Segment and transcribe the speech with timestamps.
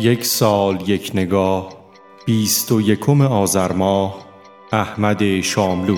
[0.00, 1.72] یک سال یک نگاه
[2.26, 4.26] بیست و یکم آذر ماه
[4.72, 5.96] احمد شاملو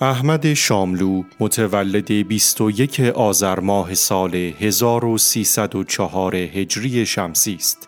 [0.00, 7.87] احمد شاملو متولد 21 آذر ماه سال 1304 هجری شمسی است.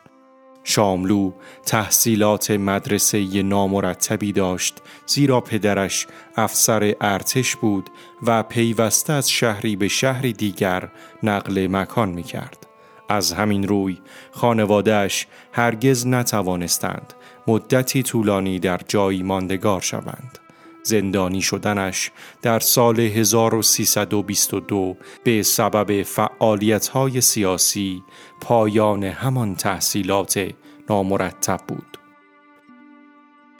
[0.70, 1.32] شاملو
[1.66, 4.74] تحصیلات مدرسه نامرتبی داشت
[5.06, 6.06] زیرا پدرش
[6.36, 7.90] افسر ارتش بود
[8.22, 10.88] و پیوسته از شهری به شهری دیگر
[11.22, 12.66] نقل مکان می کرد.
[13.08, 13.98] از همین روی
[14.30, 17.12] خانوادهش هرگز نتوانستند
[17.46, 20.38] مدتی طولانی در جایی ماندگار شوند.
[20.82, 22.10] زندانی شدنش
[22.42, 28.02] در سال 1322 به سبب فعالیت‌های سیاسی
[28.40, 30.50] پایان همان تحصیلات
[30.90, 31.99] نامرتب بود.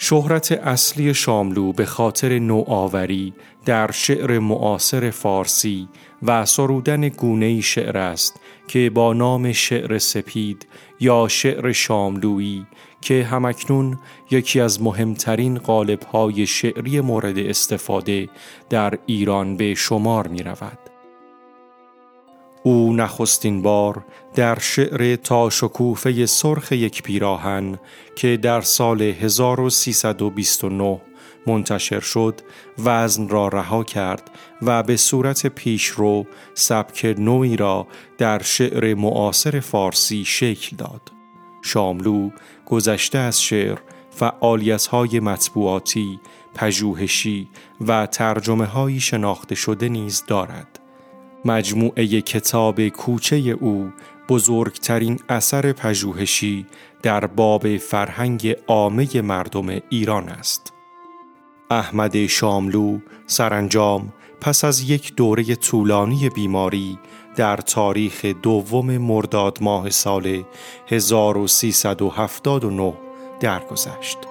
[0.03, 3.33] شهرت اصلی شاملو به خاطر نوآوری
[3.65, 5.89] در شعر معاصر فارسی
[6.23, 10.67] و سرودن گونه شعر است که با نام شعر سپید
[11.01, 12.67] یا شعر شاملویی
[13.01, 13.99] که همکنون
[14.31, 18.29] یکی از مهمترین قالب‌های شعری مورد استفاده
[18.71, 20.90] در ایران به شمار می رود.
[22.63, 27.79] او نخستین بار در شعر تا شکوفه سرخ یک پیراهن
[28.17, 31.01] که در سال 1329
[31.47, 32.41] منتشر شد
[32.79, 34.31] وزن را رها کرد
[34.63, 37.87] و به صورت پیشرو سبک نوعی را
[38.19, 41.13] در شعر معاصر فارسی شکل داد.
[41.63, 42.31] شاملو
[42.67, 43.79] گذشته از شعر
[44.91, 46.21] های مطبوعاتی،
[46.55, 47.49] پژوهشی
[47.81, 50.81] و ترجمه های شناخته شده نیز دارد.
[51.45, 53.91] مجموعه کتاب کوچه او
[54.29, 56.67] بزرگترین اثر پژوهشی
[57.03, 60.73] در باب فرهنگ عامه مردم ایران است.
[61.71, 66.99] احمد شاملو سرانجام پس از یک دوره طولانی بیماری
[67.37, 70.45] در تاریخ دوم مرداد ماه سال
[70.89, 72.95] 1379
[73.41, 74.30] درگذشت.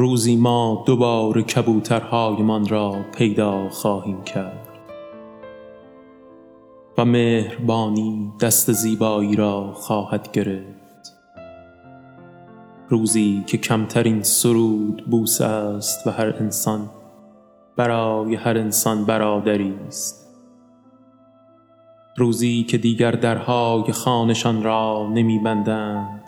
[0.00, 4.68] روزی ما دوباره کبوترهایمان را پیدا خواهیم کرد.
[6.98, 11.16] و مهربانی دست زیبایی را خواهد گرفت.
[12.88, 16.90] روزی که کمترین سرود بوسه است و هر انسان
[17.76, 20.28] برای هر انسان برادری است.
[22.16, 26.24] روزی که دیگر درهای خانشان را نمیبندند.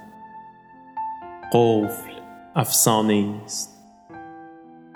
[1.52, 2.21] قفل
[2.56, 3.78] افسانه است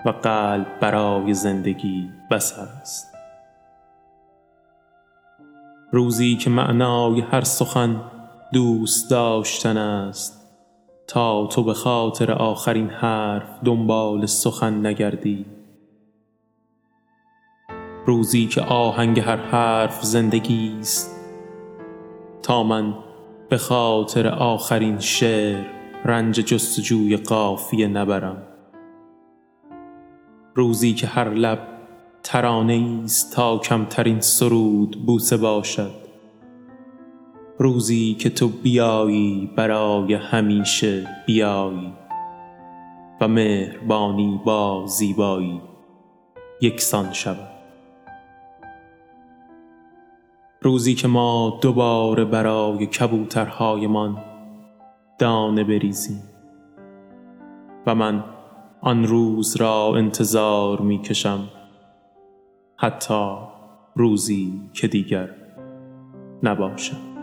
[0.05, 3.13] و قلب برای زندگی بس است.
[5.91, 8.01] روزی که معنای هر سخن
[8.53, 10.57] دوست داشتن است
[11.07, 15.45] تا تو به خاطر آخرین حرف دنبال سخن نگردی.
[18.05, 21.15] روزی که آهنگ هر حرف زندگی است
[22.43, 22.93] تا من
[23.49, 28.43] به خاطر آخرین شعر رنج جستجوی قافیه نبرم.
[30.55, 31.59] روزی که هر لب
[32.23, 35.91] ترانه است تا کمترین سرود بوسه باشد.
[37.59, 41.93] روزی که تو بیایی برای همیشه بیایی
[43.21, 45.61] و مهربانی با زیبایی
[46.61, 47.49] یکسان شود.
[50.61, 54.17] روزی که ما دوباره برای کبوترهایمان
[55.19, 56.23] دانه بریزیم
[57.85, 58.23] و من
[58.81, 61.47] آن روز را انتظار می کشم
[62.77, 63.35] حتی
[63.95, 65.29] روزی که دیگر
[66.43, 67.16] نباشم.